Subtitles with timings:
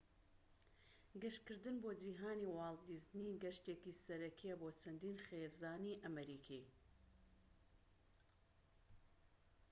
[1.23, 6.63] گەشتکردن بۆ جیھانی واڵت دیزنی گەشتێکی سەرەکیە بۆ چەندین خێزانی ئەمریکی